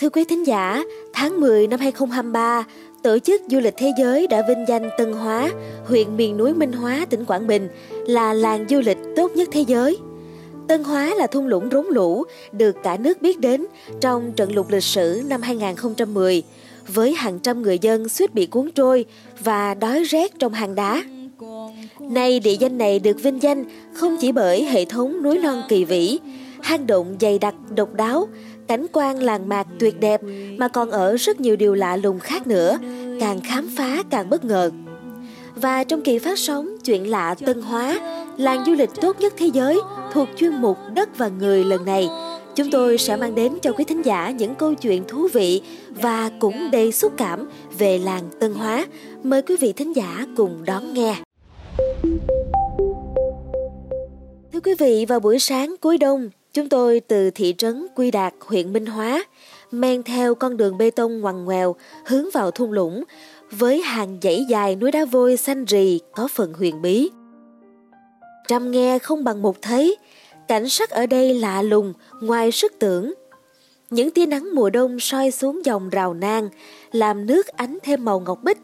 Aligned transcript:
Thưa 0.00 0.08
quý 0.08 0.24
thính 0.24 0.46
giả, 0.46 0.82
tháng 1.12 1.40
10 1.40 1.66
năm 1.66 1.80
2023, 1.80 2.64
Tổ 3.02 3.18
chức 3.18 3.42
Du 3.48 3.60
lịch 3.60 3.74
Thế 3.76 3.92
giới 3.98 4.26
đã 4.26 4.42
vinh 4.48 4.64
danh 4.68 4.90
Tân 4.98 5.12
Hóa, 5.12 5.50
huyện 5.84 6.16
miền 6.16 6.36
núi 6.36 6.54
Minh 6.54 6.72
Hóa, 6.72 7.06
tỉnh 7.10 7.24
Quảng 7.24 7.46
Bình 7.46 7.68
là 8.06 8.32
làng 8.32 8.66
du 8.68 8.80
lịch 8.80 8.98
tốt 9.16 9.30
nhất 9.34 9.48
thế 9.52 9.60
giới. 9.60 9.98
Tân 10.68 10.84
Hóa 10.84 11.14
là 11.14 11.26
thung 11.26 11.46
lũng 11.46 11.68
rốn 11.72 11.86
lũ 11.90 12.24
được 12.52 12.76
cả 12.82 12.96
nước 12.96 13.22
biết 13.22 13.40
đến 13.40 13.66
trong 14.00 14.32
trận 14.32 14.52
lụt 14.52 14.66
lịch 14.70 14.84
sử 14.84 15.22
năm 15.26 15.42
2010 15.42 16.42
với 16.88 17.14
hàng 17.14 17.38
trăm 17.38 17.62
người 17.62 17.78
dân 17.78 18.08
suýt 18.08 18.34
bị 18.34 18.46
cuốn 18.46 18.70
trôi 18.74 19.04
và 19.40 19.74
đói 19.74 20.04
rét 20.04 20.38
trong 20.38 20.52
hang 20.52 20.74
đá. 20.74 21.02
Nay 22.00 22.40
địa 22.40 22.56
danh 22.60 22.78
này 22.78 22.98
được 22.98 23.22
vinh 23.22 23.42
danh 23.42 23.64
không 23.94 24.16
chỉ 24.20 24.32
bởi 24.32 24.64
hệ 24.64 24.84
thống 24.84 25.22
núi 25.22 25.38
non 25.38 25.62
kỳ 25.68 25.84
vĩ, 25.84 26.18
hang 26.62 26.86
động 26.86 27.16
dày 27.20 27.38
đặc 27.38 27.54
độc 27.76 27.94
đáo, 27.94 28.28
cảnh 28.68 28.86
quan 28.92 29.22
làng 29.22 29.48
mạc 29.48 29.66
tuyệt 29.78 30.00
đẹp 30.00 30.20
mà 30.58 30.68
còn 30.68 30.90
ở 30.90 31.16
rất 31.16 31.40
nhiều 31.40 31.56
điều 31.56 31.74
lạ 31.74 31.96
lùng 31.96 32.20
khác 32.20 32.46
nữa, 32.46 32.78
càng 33.20 33.40
khám 33.40 33.68
phá 33.76 34.02
càng 34.10 34.30
bất 34.30 34.44
ngờ. 34.44 34.70
Và 35.54 35.84
trong 35.84 36.02
kỳ 36.02 36.18
phát 36.18 36.38
sóng 36.38 36.68
Chuyện 36.84 37.10
lạ 37.10 37.34
Tân 37.46 37.62
Hóa, 37.62 38.00
làng 38.36 38.64
du 38.66 38.72
lịch 38.72 38.90
tốt 39.00 39.20
nhất 39.20 39.34
thế 39.36 39.46
giới 39.46 39.80
thuộc 40.12 40.28
chuyên 40.36 40.54
mục 40.54 40.76
Đất 40.94 41.18
và 41.18 41.28
Người 41.28 41.64
lần 41.64 41.84
này, 41.84 42.08
chúng 42.54 42.70
tôi 42.70 42.98
sẽ 42.98 43.16
mang 43.16 43.34
đến 43.34 43.52
cho 43.62 43.72
quý 43.72 43.84
thính 43.84 44.02
giả 44.02 44.30
những 44.30 44.54
câu 44.54 44.74
chuyện 44.74 45.04
thú 45.08 45.28
vị 45.32 45.62
và 45.88 46.30
cũng 46.38 46.70
đầy 46.72 46.92
xúc 46.92 47.12
cảm 47.16 47.48
về 47.78 47.98
làng 47.98 48.22
Tân 48.40 48.54
Hóa. 48.54 48.86
Mời 49.22 49.42
quý 49.42 49.56
vị 49.60 49.72
thính 49.72 49.96
giả 49.96 50.26
cùng 50.36 50.64
đón 50.64 50.94
nghe. 50.94 51.16
Thưa 54.52 54.60
quý 54.64 54.74
vị, 54.78 55.04
vào 55.08 55.20
buổi 55.20 55.38
sáng 55.38 55.74
cuối 55.80 55.98
đông, 55.98 56.30
chúng 56.56 56.68
tôi 56.68 57.00
từ 57.00 57.30
thị 57.30 57.54
trấn 57.58 57.86
Quy 57.94 58.10
Đạt, 58.10 58.34
huyện 58.40 58.72
Minh 58.72 58.86
Hóa, 58.86 59.24
men 59.70 60.02
theo 60.02 60.34
con 60.34 60.56
đường 60.56 60.78
bê 60.78 60.90
tông 60.90 61.20
ngoằn 61.20 61.44
ngoèo 61.44 61.76
hướng 62.04 62.30
vào 62.32 62.50
thung 62.50 62.72
lũng 62.72 63.04
với 63.50 63.82
hàng 63.82 64.18
dãy 64.22 64.44
dài 64.48 64.76
núi 64.76 64.90
đá 64.90 65.04
vôi 65.04 65.36
xanh 65.36 65.64
rì 65.64 66.00
có 66.14 66.28
phần 66.28 66.52
huyền 66.52 66.82
bí. 66.82 67.10
Trăm 68.48 68.70
nghe 68.70 68.98
không 68.98 69.24
bằng 69.24 69.42
một 69.42 69.62
thấy, 69.62 69.96
cảnh 70.48 70.68
sắc 70.68 70.90
ở 70.90 71.06
đây 71.06 71.34
lạ 71.34 71.62
lùng 71.62 71.92
ngoài 72.20 72.52
sức 72.52 72.72
tưởng. 72.78 73.14
Những 73.90 74.10
tia 74.10 74.26
nắng 74.26 74.54
mùa 74.54 74.70
đông 74.70 75.00
soi 75.00 75.30
xuống 75.30 75.64
dòng 75.64 75.90
rào 75.90 76.14
nang, 76.14 76.48
làm 76.92 77.26
nước 77.26 77.46
ánh 77.46 77.78
thêm 77.82 78.04
màu 78.04 78.20
ngọc 78.20 78.42
bích, 78.42 78.58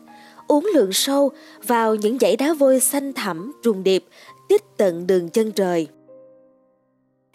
uống 0.49 0.71
lượng 0.75 0.93
sâu 0.93 1.31
vào 1.67 1.95
những 1.95 2.19
dãy 2.19 2.37
đá 2.37 2.53
vôi 2.53 2.81
xanh 2.81 3.13
thẳm 3.13 3.53
trùng 3.63 3.83
điệp 3.83 4.05
tích 4.49 4.63
tận 4.77 5.07
đường 5.07 5.29
chân 5.29 5.53
trời. 5.53 5.89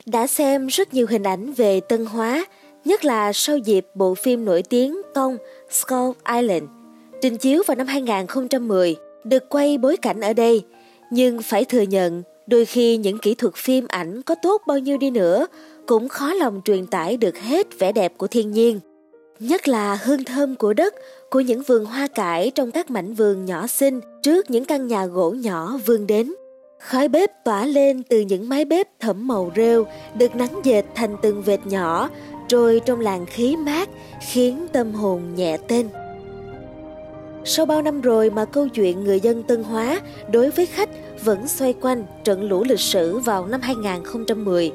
Đã 0.05 0.27
xem 0.27 0.67
rất 0.67 0.93
nhiều 0.93 1.07
hình 1.09 1.23
ảnh 1.23 1.53
về 1.53 1.79
Tân 1.79 2.05
Hóa, 2.05 2.45
nhất 2.85 3.05
là 3.05 3.33
sau 3.33 3.57
dịp 3.57 3.87
bộ 3.95 4.15
phim 4.15 4.45
nổi 4.45 4.63
tiếng 4.63 5.01
Công 5.15 5.37
Skull 5.71 6.11
Island, 6.35 6.63
trình 7.21 7.37
chiếu 7.37 7.63
vào 7.67 7.75
năm 7.75 7.87
2010, 7.87 8.95
được 9.23 9.49
quay 9.49 9.77
bối 9.77 9.97
cảnh 9.97 10.21
ở 10.21 10.33
đây, 10.33 10.63
nhưng 11.11 11.41
phải 11.41 11.65
thừa 11.65 11.81
nhận 11.81 12.23
đôi 12.47 12.65
khi 12.65 12.97
những 12.97 13.17
kỹ 13.17 13.35
thuật 13.35 13.55
phim 13.55 13.85
ảnh 13.87 14.21
có 14.21 14.35
tốt 14.41 14.61
bao 14.67 14.79
nhiêu 14.79 14.97
đi 14.97 15.09
nữa 15.09 15.47
cũng 15.85 16.09
khó 16.09 16.33
lòng 16.33 16.61
truyền 16.65 16.85
tải 16.85 17.17
được 17.17 17.37
hết 17.37 17.79
vẻ 17.79 17.91
đẹp 17.91 18.13
của 18.17 18.27
thiên 18.27 18.51
nhiên. 18.51 18.79
Nhất 19.39 19.67
là 19.67 19.99
hương 20.03 20.23
thơm 20.23 20.55
của 20.55 20.73
đất, 20.73 20.95
của 21.29 21.39
những 21.39 21.61
vườn 21.61 21.85
hoa 21.85 22.07
cải 22.07 22.51
trong 22.55 22.71
các 22.71 22.91
mảnh 22.91 23.13
vườn 23.13 23.45
nhỏ 23.45 23.67
xinh 23.67 23.99
trước 24.23 24.49
những 24.49 24.65
căn 24.65 24.87
nhà 24.87 25.05
gỗ 25.05 25.31
nhỏ 25.31 25.79
vươn 25.85 26.07
đến. 26.07 26.33
Khói 26.79 27.07
bếp 27.07 27.43
tỏa 27.43 27.65
lên 27.65 28.03
từ 28.03 28.19
những 28.19 28.49
mái 28.49 28.65
bếp 28.65 28.99
thẫm 28.99 29.27
màu 29.27 29.51
rêu 29.55 29.85
được 30.17 30.35
nắng 30.35 30.61
dệt 30.63 30.85
thành 30.95 31.15
từng 31.21 31.41
vệt 31.41 31.59
nhỏ 31.65 32.09
trôi 32.47 32.81
trong 32.85 32.99
làn 32.99 33.25
khí 33.25 33.55
mát 33.55 33.89
khiến 34.29 34.67
tâm 34.73 34.93
hồn 34.93 35.21
nhẹ 35.35 35.57
tên. 35.67 35.89
Sau 37.45 37.65
bao 37.65 37.81
năm 37.81 38.01
rồi 38.01 38.29
mà 38.29 38.45
câu 38.45 38.67
chuyện 38.67 39.03
người 39.03 39.19
dân 39.19 39.43
Tân 39.43 39.63
Hóa 39.63 40.01
đối 40.31 40.49
với 40.49 40.65
khách 40.65 40.89
vẫn 41.23 41.47
xoay 41.47 41.73
quanh 41.73 42.05
trận 42.23 42.43
lũ 42.43 42.63
lịch 42.63 42.79
sử 42.79 43.19
vào 43.19 43.45
năm 43.45 43.61
2010. 43.61 44.71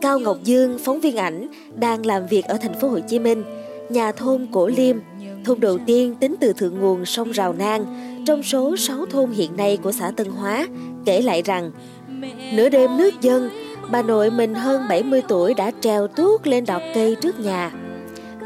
Cao 0.00 0.18
Ngọc 0.18 0.36
Dương, 0.44 0.78
phóng 0.84 1.00
viên 1.00 1.16
ảnh, 1.16 1.48
đang 1.74 2.06
làm 2.06 2.26
việc 2.26 2.44
ở 2.44 2.58
thành 2.62 2.80
phố 2.80 2.88
Hồ 2.88 2.98
Chí 3.08 3.18
Minh, 3.18 3.44
nhà 3.88 4.12
thôn 4.12 4.46
Cổ 4.52 4.66
Liêm, 4.66 4.96
thôn 5.44 5.60
đầu 5.60 5.78
tiên 5.86 6.14
tính 6.20 6.34
từ 6.40 6.52
thượng 6.52 6.78
nguồn 6.78 7.04
sông 7.04 7.30
Rào 7.30 7.52
Nang, 7.52 7.84
trong 8.26 8.42
số 8.42 8.76
6 8.76 9.06
thôn 9.06 9.30
hiện 9.30 9.56
nay 9.56 9.78
của 9.82 9.92
xã 9.92 10.10
Tân 10.16 10.26
Hóa, 10.26 10.66
kể 11.04 11.22
lại 11.22 11.42
rằng 11.42 11.70
nửa 12.52 12.68
đêm 12.68 12.96
nước 12.96 13.20
dân 13.20 13.50
bà 13.90 14.02
nội 14.02 14.30
mình 14.30 14.54
hơn 14.54 14.82
70 14.88 15.22
tuổi 15.28 15.54
đã 15.54 15.70
trèo 15.80 16.06
tuốt 16.06 16.46
lên 16.46 16.64
đọt 16.64 16.82
cây 16.94 17.14
trước 17.14 17.40
nhà. 17.40 17.72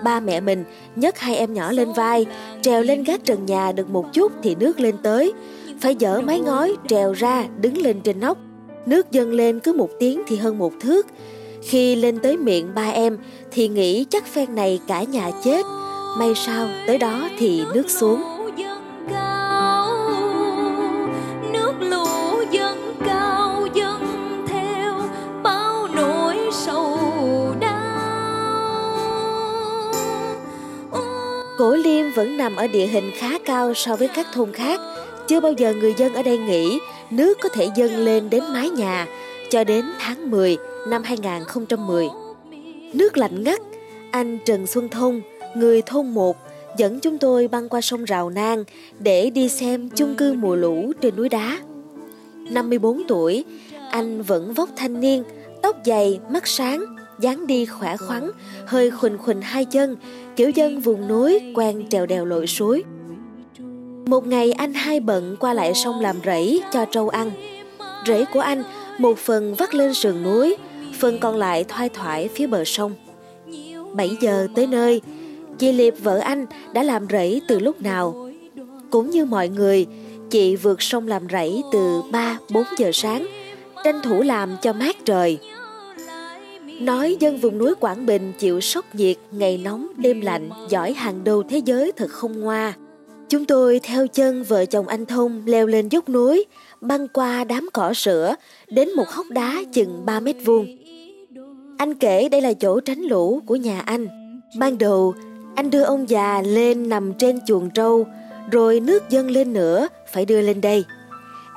Ba 0.04 0.20
mẹ 0.20 0.40
mình 0.40 0.64
nhấc 0.96 1.18
hai 1.18 1.36
em 1.36 1.54
nhỏ 1.54 1.72
lên 1.72 1.92
vai, 1.92 2.26
trèo 2.62 2.82
lên 2.82 3.04
gác 3.04 3.24
trần 3.24 3.46
nhà 3.46 3.72
được 3.72 3.90
một 3.90 4.12
chút 4.12 4.32
thì 4.42 4.54
nước 4.54 4.80
lên 4.80 4.96
tới, 5.02 5.32
phải 5.80 5.96
dỡ 6.00 6.20
mái 6.20 6.40
ngói 6.40 6.76
trèo 6.88 7.12
ra 7.12 7.46
đứng 7.60 7.76
lên 7.76 8.00
trên 8.00 8.20
nóc. 8.20 8.38
Nước 8.86 9.10
dâng 9.10 9.32
lên 9.32 9.60
cứ 9.60 9.72
một 9.72 9.90
tiếng 9.98 10.22
thì 10.26 10.36
hơn 10.36 10.58
một 10.58 10.72
thước. 10.80 11.06
Khi 11.62 11.96
lên 11.96 12.18
tới 12.18 12.36
miệng 12.36 12.74
ba 12.74 12.88
em 12.90 13.18
thì 13.50 13.68
nghĩ 13.68 14.04
chắc 14.04 14.26
phen 14.26 14.54
này 14.54 14.80
cả 14.86 15.02
nhà 15.02 15.30
chết. 15.44 15.66
May 16.18 16.34
sao 16.34 16.68
tới 16.86 16.98
đó 16.98 17.28
thì 17.38 17.62
nước 17.74 17.90
xuống. 17.90 18.39
Cổ 31.60 31.74
Liêm 31.74 32.10
vẫn 32.10 32.36
nằm 32.36 32.56
ở 32.56 32.66
địa 32.66 32.86
hình 32.86 33.10
khá 33.14 33.38
cao 33.38 33.74
so 33.74 33.96
với 33.96 34.08
các 34.08 34.26
thôn 34.32 34.52
khác. 34.52 34.80
Chưa 35.28 35.40
bao 35.40 35.52
giờ 35.52 35.74
người 35.74 35.94
dân 35.96 36.14
ở 36.14 36.22
đây 36.22 36.38
nghĩ 36.38 36.78
nước 37.10 37.38
có 37.40 37.48
thể 37.48 37.68
dâng 37.76 37.96
lên 37.96 38.30
đến 38.30 38.44
mái 38.52 38.70
nhà 38.70 39.06
cho 39.50 39.64
đến 39.64 39.84
tháng 39.98 40.30
10 40.30 40.56
năm 40.88 41.02
2010. 41.02 42.08
Nước 42.94 43.16
lạnh 43.16 43.44
ngắt, 43.44 43.60
anh 44.10 44.38
Trần 44.44 44.66
Xuân 44.66 44.88
Thông, 44.88 45.20
người 45.54 45.82
thôn 45.82 46.08
1, 46.08 46.36
dẫn 46.76 47.00
chúng 47.00 47.18
tôi 47.18 47.48
băng 47.48 47.68
qua 47.68 47.80
sông 47.80 48.04
Rào 48.04 48.30
Nang 48.30 48.64
để 48.98 49.30
đi 49.30 49.48
xem 49.48 49.88
chung 49.88 50.14
cư 50.14 50.32
mùa 50.32 50.56
lũ 50.56 50.92
trên 51.00 51.16
núi 51.16 51.28
đá. 51.28 51.58
54 52.50 53.02
tuổi, 53.08 53.44
anh 53.90 54.22
vẫn 54.22 54.54
vóc 54.54 54.68
thanh 54.76 55.00
niên, 55.00 55.24
tóc 55.62 55.76
dày, 55.84 56.20
mắt 56.30 56.46
sáng, 56.46 56.84
dáng 57.20 57.46
đi 57.46 57.66
khỏe 57.66 57.96
khoắn, 57.96 58.30
hơi 58.66 58.90
khuỳnh 58.90 59.18
khuỳnh 59.18 59.40
hai 59.40 59.64
chân, 59.64 59.96
kiểu 60.36 60.50
dân 60.50 60.80
vùng 60.80 61.08
núi 61.08 61.52
quen 61.54 61.86
trèo 61.88 62.06
đèo 62.06 62.24
lội 62.24 62.46
suối. 62.46 62.84
Một 64.06 64.26
ngày 64.26 64.52
anh 64.52 64.74
hai 64.74 65.00
bận 65.00 65.36
qua 65.40 65.54
lại 65.54 65.74
sông 65.74 66.00
làm 66.00 66.16
rẫy 66.24 66.62
cho 66.72 66.84
trâu 66.84 67.08
ăn. 67.08 67.30
Rẫy 68.06 68.24
của 68.32 68.40
anh 68.40 68.62
một 68.98 69.18
phần 69.18 69.54
vắt 69.54 69.74
lên 69.74 69.94
sườn 69.94 70.22
núi, 70.22 70.56
phần 70.98 71.18
còn 71.18 71.36
lại 71.36 71.64
thoai 71.64 71.88
thoải 71.88 72.28
phía 72.34 72.46
bờ 72.46 72.64
sông. 72.64 72.92
7 73.94 74.10
giờ 74.20 74.48
tới 74.54 74.66
nơi, 74.66 75.00
chị 75.58 75.72
Liệp 75.72 75.94
vợ 76.02 76.18
anh 76.18 76.46
đã 76.72 76.82
làm 76.82 77.06
rẫy 77.10 77.40
từ 77.48 77.58
lúc 77.58 77.82
nào. 77.82 78.30
Cũng 78.90 79.10
như 79.10 79.24
mọi 79.24 79.48
người, 79.48 79.86
chị 80.30 80.56
vượt 80.56 80.82
sông 80.82 81.08
làm 81.08 81.22
rẫy 81.32 81.62
từ 81.72 82.02
3-4 82.12 82.64
giờ 82.78 82.90
sáng, 82.92 83.26
tranh 83.84 84.00
thủ 84.02 84.22
làm 84.22 84.56
cho 84.62 84.72
mát 84.72 84.96
trời. 85.04 85.38
Nói 86.80 87.16
dân 87.20 87.36
vùng 87.36 87.58
núi 87.58 87.74
Quảng 87.80 88.06
Bình 88.06 88.32
chịu 88.38 88.60
sốc 88.60 88.94
nhiệt, 88.94 89.16
ngày 89.30 89.60
nóng, 89.64 89.88
đêm 89.96 90.20
lạnh, 90.20 90.50
giỏi 90.68 90.92
hàng 90.92 91.24
đầu 91.24 91.42
thế 91.42 91.58
giới 91.58 91.92
thật 91.92 92.10
không 92.10 92.40
ngoa. 92.40 92.74
Chúng 93.28 93.44
tôi 93.44 93.80
theo 93.82 94.06
chân 94.06 94.42
vợ 94.42 94.64
chồng 94.64 94.88
anh 94.88 95.06
Thông 95.06 95.42
leo 95.46 95.66
lên 95.66 95.88
dốc 95.88 96.08
núi, 96.08 96.44
băng 96.80 97.08
qua 97.08 97.44
đám 97.44 97.68
cỏ 97.72 97.94
sữa, 97.94 98.34
đến 98.68 98.92
một 98.96 99.08
hốc 99.08 99.26
đá 99.30 99.62
chừng 99.72 100.06
3 100.06 100.20
mét 100.20 100.36
vuông. 100.44 100.66
Anh 101.78 101.94
kể 101.94 102.28
đây 102.28 102.40
là 102.40 102.52
chỗ 102.52 102.80
tránh 102.80 103.00
lũ 103.00 103.40
của 103.46 103.56
nhà 103.56 103.80
anh. 103.80 104.06
Ban 104.58 104.78
đầu, 104.78 105.14
anh 105.56 105.70
đưa 105.70 105.82
ông 105.82 106.08
già 106.08 106.42
lên 106.42 106.88
nằm 106.88 107.12
trên 107.14 107.38
chuồng 107.46 107.70
trâu, 107.70 108.06
rồi 108.50 108.80
nước 108.80 109.02
dâng 109.10 109.30
lên 109.30 109.52
nữa 109.52 109.88
phải 110.12 110.24
đưa 110.24 110.40
lên 110.40 110.60
đây. 110.60 110.84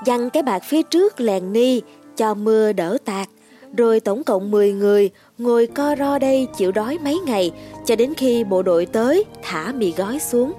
Dăng 0.06 0.30
cái 0.30 0.44
bạc 0.44 0.64
phía 0.64 0.84
trước 0.84 1.20
lèn 1.20 1.54
ni 1.54 1.82
cho 2.18 2.34
mưa 2.34 2.74
đỡ 2.74 2.98
tạt 3.06 3.30
rồi 3.78 4.00
tổng 4.00 4.24
cộng 4.24 4.52
10 4.52 4.74
người 4.74 5.10
ngồi 5.38 5.68
co 5.68 5.96
ro 6.00 6.20
đây 6.20 6.48
chịu 6.58 6.72
đói 6.72 6.98
mấy 7.04 7.20
ngày, 7.26 7.52
cho 7.86 7.96
đến 7.96 8.14
khi 8.18 8.44
bộ 8.44 8.64
đội 8.64 8.86
tới, 8.86 9.26
thả 9.44 9.72
mì 9.72 9.92
gói 9.92 10.20
xuống. 10.20 10.54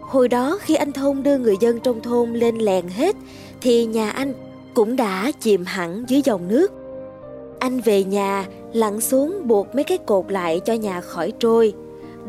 Hồi 0.00 0.28
đó 0.28 0.58
khi 0.60 0.74
anh 0.74 0.92
Thông 0.92 1.22
đưa 1.22 1.38
người 1.38 1.56
dân 1.60 1.80
trong 1.80 2.00
thôn 2.00 2.32
lên 2.32 2.58
lèn 2.58 2.88
hết, 2.88 3.16
thì 3.60 3.84
nhà 3.84 4.10
anh 4.10 4.34
cũng 4.74 4.96
đã 4.96 5.32
chìm 5.40 5.64
hẳn 5.64 6.04
dưới 6.08 6.22
dòng 6.24 6.48
nước. 6.48 6.72
Anh 7.58 7.80
về 7.80 8.04
nhà, 8.04 8.46
lặn 8.72 9.00
xuống 9.00 9.40
buộc 9.44 9.74
mấy 9.74 9.84
cái 9.84 9.98
cột 9.98 10.32
lại 10.32 10.60
cho 10.64 10.72
nhà 10.72 11.00
khỏi 11.00 11.32
trôi. 11.38 11.72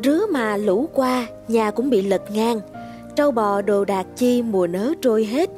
Rứa 0.04 0.26
mà 0.32 0.58
lũ 0.58 0.90
qua, 0.94 1.28
nhà 1.48 1.72
cũng 1.72 1.90
bị 1.90 2.02
lật 2.02 2.32
ngang. 2.32 2.60
Trâu 3.16 3.32
bò 3.32 3.62
đồ 3.62 3.86
đạc 3.86 4.06
chi 4.16 4.42
mùa 4.42 4.68
nớ 4.68 4.94
trôi 5.02 5.26
hết 5.26 5.50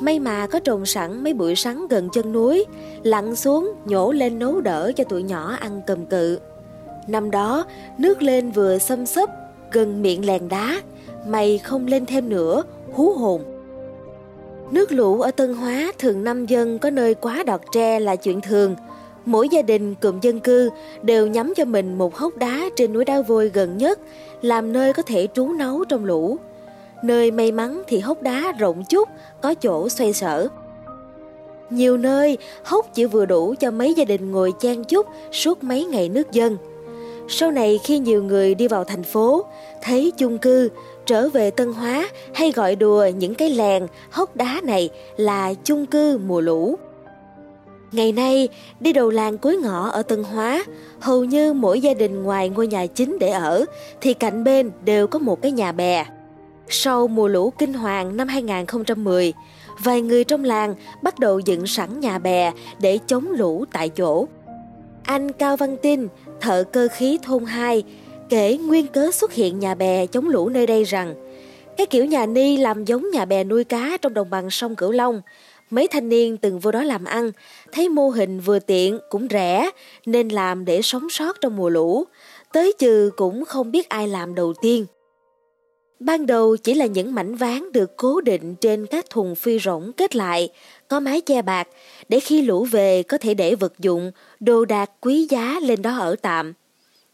May 0.00 0.18
mà 0.18 0.46
có 0.46 0.58
trồng 0.58 0.86
sẵn 0.86 1.24
mấy 1.24 1.34
bụi 1.34 1.56
sắn 1.56 1.88
gần 1.88 2.08
chân 2.12 2.32
núi, 2.32 2.64
lặn 3.02 3.36
xuống 3.36 3.72
nhổ 3.84 4.12
lên 4.12 4.38
nấu 4.38 4.60
đỡ 4.60 4.92
cho 4.96 5.04
tụi 5.04 5.22
nhỏ 5.22 5.56
ăn 5.60 5.80
cầm 5.86 6.06
cự. 6.06 6.38
Năm 7.08 7.30
đó, 7.30 7.64
nước 7.98 8.22
lên 8.22 8.50
vừa 8.50 8.78
xâm 8.78 9.06
xấp, 9.06 9.30
gần 9.72 10.02
miệng 10.02 10.26
lèn 10.26 10.48
đá, 10.48 10.80
mày 11.26 11.58
không 11.58 11.86
lên 11.86 12.06
thêm 12.06 12.28
nữa, 12.28 12.62
hú 12.92 13.12
hồn. 13.12 13.42
Nước 14.70 14.92
lũ 14.92 15.20
ở 15.20 15.30
Tân 15.30 15.54
Hóa 15.54 15.92
thường 15.98 16.24
năm 16.24 16.46
dân 16.46 16.78
có 16.78 16.90
nơi 16.90 17.14
quá 17.14 17.42
đọt 17.46 17.60
tre 17.72 18.00
là 18.00 18.16
chuyện 18.16 18.40
thường. 18.40 18.74
Mỗi 19.26 19.48
gia 19.48 19.62
đình 19.62 19.94
cụm 19.94 20.20
dân 20.20 20.40
cư 20.40 20.70
đều 21.02 21.26
nhắm 21.26 21.52
cho 21.56 21.64
mình 21.64 21.98
một 21.98 22.16
hốc 22.16 22.36
đá 22.36 22.60
trên 22.76 22.92
núi 22.92 23.04
đá 23.04 23.22
vôi 23.22 23.50
gần 23.54 23.76
nhất, 23.76 23.98
làm 24.42 24.72
nơi 24.72 24.92
có 24.92 25.02
thể 25.02 25.28
trú 25.34 25.52
nấu 25.52 25.84
trong 25.84 26.04
lũ. 26.04 26.36
Nơi 27.02 27.30
may 27.30 27.52
mắn 27.52 27.82
thì 27.86 27.98
hốc 27.98 28.22
đá 28.22 28.52
rộng 28.58 28.84
chút, 28.88 29.08
có 29.42 29.54
chỗ 29.54 29.88
xoay 29.88 30.12
sở. 30.12 30.48
Nhiều 31.70 31.96
nơi, 31.96 32.38
hốc 32.64 32.86
chỉ 32.94 33.04
vừa 33.04 33.26
đủ 33.26 33.54
cho 33.60 33.70
mấy 33.70 33.94
gia 33.94 34.04
đình 34.04 34.32
ngồi 34.32 34.52
chan 34.60 34.84
chút 34.84 35.06
suốt 35.32 35.64
mấy 35.64 35.84
ngày 35.84 36.08
nước 36.08 36.32
dân. 36.32 36.56
Sau 37.28 37.50
này 37.50 37.80
khi 37.84 37.98
nhiều 37.98 38.22
người 38.22 38.54
đi 38.54 38.68
vào 38.68 38.84
thành 38.84 39.02
phố, 39.02 39.44
thấy 39.82 40.12
chung 40.16 40.38
cư, 40.38 40.68
trở 41.06 41.28
về 41.28 41.50
Tân 41.50 41.72
Hóa 41.72 42.08
hay 42.34 42.52
gọi 42.52 42.76
đùa 42.76 43.06
những 43.18 43.34
cái 43.34 43.50
làng, 43.50 43.88
hốc 44.10 44.36
đá 44.36 44.60
này 44.64 44.90
là 45.16 45.54
chung 45.64 45.86
cư 45.86 46.18
mùa 46.26 46.40
lũ. 46.40 46.76
Ngày 47.92 48.12
nay, 48.12 48.48
đi 48.80 48.92
đầu 48.92 49.10
làng 49.10 49.38
cuối 49.38 49.56
ngõ 49.56 49.88
ở 49.88 50.02
Tân 50.02 50.24
Hóa, 50.24 50.64
hầu 51.00 51.24
như 51.24 51.52
mỗi 51.52 51.80
gia 51.80 51.94
đình 51.94 52.22
ngoài 52.22 52.48
ngôi 52.48 52.66
nhà 52.66 52.86
chính 52.86 53.18
để 53.18 53.28
ở, 53.28 53.64
thì 54.00 54.14
cạnh 54.14 54.44
bên 54.44 54.70
đều 54.84 55.06
có 55.06 55.18
một 55.18 55.42
cái 55.42 55.52
nhà 55.52 55.72
bè. 55.72 56.04
Sau 56.68 57.08
mùa 57.08 57.28
lũ 57.28 57.52
kinh 57.58 57.74
hoàng 57.74 58.16
năm 58.16 58.28
2010, 58.28 59.32
vài 59.84 60.00
người 60.00 60.24
trong 60.24 60.44
làng 60.44 60.74
bắt 61.02 61.18
đầu 61.18 61.38
dựng 61.38 61.66
sẵn 61.66 62.00
nhà 62.00 62.18
bè 62.18 62.52
để 62.80 62.98
chống 63.06 63.30
lũ 63.30 63.64
tại 63.72 63.88
chỗ. 63.88 64.28
Anh 65.02 65.32
Cao 65.32 65.56
Văn 65.56 65.76
tin 65.82 66.08
thợ 66.40 66.64
cơ 66.72 66.88
khí 66.92 67.18
thôn 67.22 67.44
2, 67.44 67.84
kể 68.28 68.56
nguyên 68.56 68.86
cớ 68.86 69.10
xuất 69.10 69.32
hiện 69.32 69.58
nhà 69.58 69.74
bè 69.74 70.06
chống 70.06 70.28
lũ 70.28 70.48
nơi 70.48 70.66
đây 70.66 70.84
rằng 70.84 71.14
cái 71.76 71.86
kiểu 71.86 72.04
nhà 72.04 72.26
ni 72.26 72.56
làm 72.56 72.84
giống 72.84 73.10
nhà 73.10 73.24
bè 73.24 73.44
nuôi 73.44 73.64
cá 73.64 73.96
trong 74.02 74.14
đồng 74.14 74.30
bằng 74.30 74.50
sông 74.50 74.76
Cửu 74.76 74.92
Long. 74.92 75.20
Mấy 75.70 75.88
thanh 75.88 76.08
niên 76.08 76.36
từng 76.36 76.58
vô 76.58 76.70
đó 76.70 76.82
làm 76.82 77.04
ăn, 77.04 77.30
thấy 77.72 77.88
mô 77.88 78.08
hình 78.08 78.40
vừa 78.40 78.58
tiện 78.58 78.98
cũng 79.10 79.26
rẻ 79.30 79.70
nên 80.06 80.28
làm 80.28 80.64
để 80.64 80.82
sống 80.82 81.10
sót 81.10 81.36
trong 81.40 81.56
mùa 81.56 81.68
lũ. 81.68 82.04
Tới 82.52 82.74
trừ 82.78 83.10
cũng 83.16 83.44
không 83.44 83.70
biết 83.70 83.88
ai 83.88 84.08
làm 84.08 84.34
đầu 84.34 84.54
tiên. 84.62 84.86
Ban 86.00 86.26
đầu 86.26 86.56
chỉ 86.56 86.74
là 86.74 86.86
những 86.86 87.14
mảnh 87.14 87.34
ván 87.34 87.72
được 87.72 87.96
cố 87.96 88.20
định 88.20 88.54
trên 88.54 88.86
các 88.86 89.10
thùng 89.10 89.34
phi 89.34 89.58
rỗng 89.58 89.92
kết 89.92 90.16
lại, 90.16 90.48
có 90.88 91.00
mái 91.00 91.20
che 91.20 91.42
bạc, 91.42 91.68
để 92.08 92.20
khi 92.20 92.42
lũ 92.42 92.64
về 92.64 93.02
có 93.02 93.18
thể 93.18 93.34
để 93.34 93.54
vật 93.54 93.72
dụng, 93.78 94.12
đồ 94.40 94.64
đạc 94.64 94.90
quý 95.00 95.26
giá 95.30 95.60
lên 95.62 95.82
đó 95.82 95.96
ở 95.98 96.16
tạm. 96.22 96.52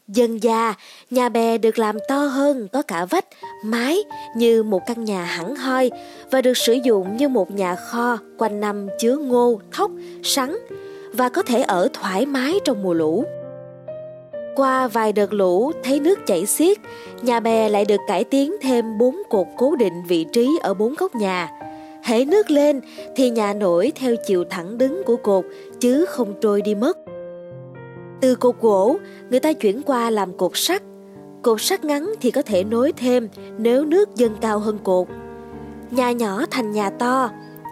Dần 0.07 0.43
già, 0.43 0.73
nhà 1.09 1.29
bè 1.29 1.57
được 1.57 1.79
làm 1.79 1.97
to 2.07 2.17
hơn, 2.17 2.67
có 2.73 2.81
cả 2.81 3.05
vách, 3.05 3.25
mái 3.65 3.97
như 4.37 4.63
một 4.63 4.81
căn 4.87 5.03
nhà 5.03 5.23
hẳn 5.23 5.55
hoi 5.55 5.91
và 6.31 6.41
được 6.41 6.57
sử 6.57 6.73
dụng 6.73 7.17
như 7.17 7.29
một 7.29 7.51
nhà 7.51 7.75
kho 7.75 8.17
quanh 8.37 8.59
năm 8.59 8.87
chứa 8.99 9.17
ngô, 9.17 9.59
thóc, 9.71 9.91
sắn 10.23 10.55
và 11.13 11.29
có 11.29 11.41
thể 11.41 11.61
ở 11.61 11.87
thoải 11.93 12.25
mái 12.25 12.59
trong 12.65 12.83
mùa 12.83 12.93
lũ. 12.93 13.25
Qua 14.55 14.87
vài 14.87 15.13
đợt 15.13 15.33
lũ 15.33 15.71
thấy 15.83 15.99
nước 15.99 16.19
chảy 16.27 16.45
xiết, 16.45 16.77
nhà 17.21 17.39
bè 17.39 17.69
lại 17.69 17.85
được 17.85 18.01
cải 18.07 18.23
tiến 18.23 18.55
thêm 18.61 18.97
bốn 18.97 19.15
cột 19.29 19.47
cố 19.57 19.75
định 19.75 20.03
vị 20.07 20.25
trí 20.33 20.59
ở 20.61 20.73
bốn 20.73 20.95
góc 20.95 21.15
nhà. 21.15 21.49
Hễ 22.03 22.25
nước 22.25 22.51
lên 22.51 22.81
thì 23.15 23.29
nhà 23.29 23.53
nổi 23.53 23.91
theo 23.95 24.15
chiều 24.25 24.43
thẳng 24.49 24.77
đứng 24.77 25.03
của 25.05 25.15
cột 25.15 25.45
chứ 25.79 26.05
không 26.05 26.33
trôi 26.41 26.61
đi 26.61 26.75
mất. 26.75 26.97
Từ 28.21 28.35
cột 28.35 28.55
gỗ, 28.61 28.97
người 29.29 29.39
ta 29.39 29.53
chuyển 29.53 29.81
qua 29.81 30.09
làm 30.09 30.37
cột 30.37 30.51
sắt. 30.55 30.81
Cột 31.41 31.61
sắt 31.61 31.85
ngắn 31.85 32.13
thì 32.21 32.31
có 32.31 32.41
thể 32.41 32.63
nối 32.63 32.91
thêm 32.91 33.29
nếu 33.57 33.85
nước 33.85 34.15
dâng 34.15 34.35
cao 34.41 34.59
hơn 34.59 34.79
cột. 34.83 35.07
Nhà 35.91 36.11
nhỏ 36.11 36.45
thành 36.51 36.71
nhà 36.71 36.89
to, 36.89 37.29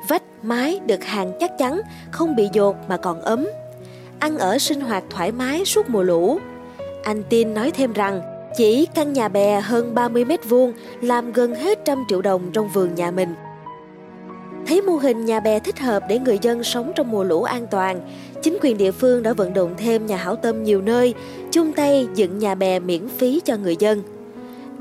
vách 0.10 0.24
mái 0.44 0.80
được 0.86 1.04
hàng 1.04 1.32
chắc 1.40 1.58
chắn, 1.58 1.82
không 2.12 2.36
bị 2.36 2.50
dột 2.54 2.76
mà 2.90 2.98
còn 2.98 3.22
ấm. 3.22 3.48
Ăn 4.20 4.38
ở 4.38 4.58
sinh 4.58 4.82
hoạt 4.82 5.04
thoải 5.10 5.32
mái 5.32 5.66
suốt 5.66 5.90
mùa 5.90 6.04
lũ. 6.04 6.40
Anh 7.04 7.24
Tin 7.30 7.54
nói 7.54 7.72
thêm 7.72 7.94
rằng 7.94 8.22
chỉ 8.58 8.88
căn 8.96 9.14
nhà 9.14 9.28
bè 9.28 9.62
hơn 9.62 9.96
30 9.96 10.26
mét 10.26 10.50
vuông 10.50 10.74
làm 11.02 11.34
gần 11.34 11.56
hết 11.56 11.80
trăm 11.86 12.04
triệu 12.10 12.22
đồng 12.22 12.52
trong 12.54 12.70
vườn 12.70 12.96
nhà 12.96 13.12
mình. 13.12 13.36
Thấy 14.68 14.82
mô 14.82 14.96
hình 14.96 15.26
nhà 15.26 15.40
bè 15.40 15.60
thích 15.60 15.80
hợp 15.80 16.04
để 16.10 16.20
người 16.20 16.40
dân 16.42 16.64
sống 16.64 16.92
trong 16.96 17.12
mùa 17.12 17.24
lũ 17.24 17.44
an 17.44 17.68
toàn, 17.72 18.02
chính 18.42 18.58
quyền 18.62 18.78
địa 18.78 18.92
phương 18.92 19.24
đã 19.24 19.34
vận 19.34 19.54
động 19.54 19.74
thêm 19.78 20.06
nhà 20.06 20.18
hảo 20.18 20.36
tâm 20.36 20.64
nhiều 20.64 20.82
nơi, 20.82 21.14
chung 21.52 21.74
tay 21.74 22.08
dựng 22.16 22.40
nhà 22.40 22.56
bè 22.56 22.80
miễn 22.80 23.08
phí 23.18 23.42
cho 23.46 23.58
người 23.58 23.76
dân. 23.80 24.04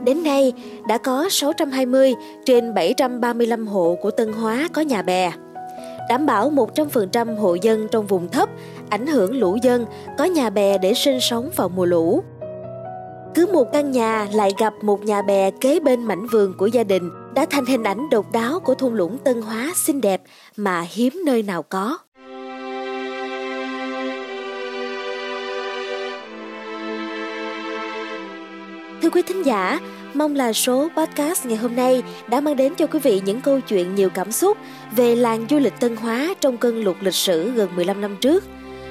Đến 0.05 0.23
nay, 0.23 0.53
đã 0.89 0.99
có 0.99 1.29
620 1.31 2.15
trên 2.45 2.75
735 2.75 3.67
hộ 3.67 3.99
của 4.03 4.11
Tân 4.11 4.33
Hóa 4.33 4.69
có 4.73 4.83
nhà 4.83 5.03
bè. 5.03 5.33
Đảm 6.11 6.27
bảo 6.27 6.51
100% 6.51 7.37
hộ 7.37 7.55
dân 7.55 7.89
trong 7.91 8.07
vùng 8.07 8.29
thấp, 8.29 8.49
ảnh 8.89 9.07
hưởng 9.07 9.39
lũ 9.39 9.59
dân, 9.63 9.87
có 10.19 10.25
nhà 10.25 10.51
bè 10.51 10.79
để 10.79 10.95
sinh 10.95 11.21
sống 11.21 11.51
vào 11.57 11.69
mùa 11.69 11.85
lũ. 11.85 12.23
Cứ 13.35 13.47
một 13.53 13.73
căn 13.73 13.91
nhà 13.91 14.29
lại 14.33 14.53
gặp 14.59 14.75
một 14.83 15.05
nhà 15.05 15.23
bè 15.23 15.51
kế 15.51 15.81
bên 15.81 16.05
mảnh 16.05 16.27
vườn 16.27 16.55
của 16.59 16.67
gia 16.67 16.85
đình 16.85 17.11
đã 17.35 17.47
thành 17.51 17.67
hình 17.67 17.85
ảnh 17.85 18.11
độc 18.11 18.33
đáo 18.33 18.61
của 18.61 18.75
thung 18.75 18.95
lũng 18.95 19.19
Tân 19.25 19.43
Hóa 19.43 19.73
xinh 19.75 20.01
đẹp 20.01 20.23
mà 20.57 20.87
hiếm 20.91 21.23
nơi 21.27 21.43
nào 21.43 21.63
có. 21.63 21.99
Thưa 29.03 29.11
quý 29.11 29.23
thính 29.23 29.47
giả, 29.47 29.81
mong 30.15 30.37
là 30.37 30.53
số 30.53 30.89
podcast 30.97 31.47
ngày 31.47 31.57
hôm 31.57 31.77
nay 31.77 32.03
đã 32.29 32.41
mang 32.41 32.57
đến 32.57 32.75
cho 32.75 32.87
quý 32.87 32.99
vị 32.99 33.23
những 33.25 33.41
câu 33.41 33.61
chuyện 33.61 33.95
nhiều 33.95 34.11
cảm 34.11 34.33
xúc 34.33 34.59
về 34.97 35.17
làng 35.17 35.47
du 35.51 35.59
lịch 35.59 35.81
Tân 35.81 35.97
Hóa 35.97 36.35
trong 36.41 36.57
cơn 36.57 36.85
lụt 36.85 36.97
lịch 37.01 37.15
sử 37.15 37.51
gần 37.51 37.77
15 37.77 38.01
năm 38.01 38.17
trước. 38.21 38.45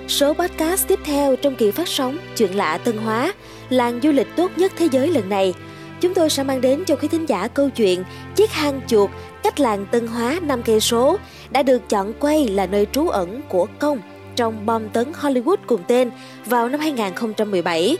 Số 0.07 0.33
podcast 0.33 0.87
tiếp 0.87 0.99
theo 1.03 1.35
trong 1.35 1.55
kỳ 1.55 1.71
phát 1.71 1.87
sóng 1.87 2.17
Chuyện 2.37 2.55
lạ 2.55 2.77
Tân 2.77 2.97
Hóa, 2.97 3.33
làng 3.69 3.99
du 4.03 4.11
lịch 4.11 4.27
tốt 4.35 4.51
nhất 4.55 4.71
thế 4.77 4.87
giới 4.91 5.07
lần 5.07 5.29
này, 5.29 5.53
chúng 6.01 6.13
tôi 6.13 6.29
sẽ 6.29 6.43
mang 6.43 6.61
đến 6.61 6.83
cho 6.85 6.95
quý 6.95 7.07
thính 7.07 7.25
giả 7.25 7.47
câu 7.47 7.69
chuyện 7.69 8.03
Chiếc 8.35 8.51
hang 8.51 8.81
chuột 8.87 9.09
cách 9.43 9.59
làng 9.59 9.85
Tân 9.91 10.07
Hóa 10.07 10.39
5 10.41 10.63
cây 10.63 10.79
số 10.79 11.17
đã 11.49 11.63
được 11.63 11.89
chọn 11.89 12.13
quay 12.19 12.47
là 12.47 12.65
nơi 12.65 12.87
trú 12.91 13.09
ẩn 13.09 13.41
của 13.49 13.67
công 13.79 14.01
trong 14.35 14.65
bom 14.65 14.89
tấn 14.89 15.11
Hollywood 15.21 15.57
cùng 15.67 15.81
tên 15.87 16.11
vào 16.45 16.69
năm 16.69 16.79
2017. 16.79 17.97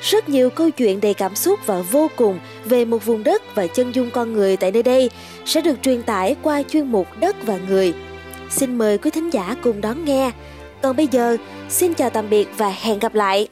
Rất 0.00 0.28
nhiều 0.28 0.50
câu 0.50 0.70
chuyện 0.70 1.00
đầy 1.00 1.14
cảm 1.14 1.34
xúc 1.34 1.60
và 1.66 1.80
vô 1.80 2.10
cùng 2.16 2.38
về 2.64 2.84
một 2.84 3.06
vùng 3.06 3.24
đất 3.24 3.54
và 3.54 3.66
chân 3.66 3.92
dung 3.94 4.10
con 4.10 4.32
người 4.32 4.56
tại 4.56 4.72
nơi 4.72 4.82
đây 4.82 5.10
sẽ 5.44 5.60
được 5.60 5.82
truyền 5.82 6.02
tải 6.02 6.36
qua 6.42 6.62
chuyên 6.62 6.86
mục 6.86 7.06
Đất 7.20 7.36
và 7.46 7.58
Người. 7.68 7.94
Xin 8.50 8.78
mời 8.78 8.98
quý 8.98 9.10
thính 9.10 9.30
giả 9.30 9.56
cùng 9.62 9.80
đón 9.80 10.04
nghe. 10.04 10.30
Còn 10.82 10.96
bây 10.96 11.06
giờ, 11.06 11.36
xin 11.68 11.94
chào 11.94 12.10
tạm 12.10 12.30
biệt 12.30 12.48
và 12.56 12.68
hẹn 12.68 12.98
gặp 12.98 13.14
lại. 13.14 13.48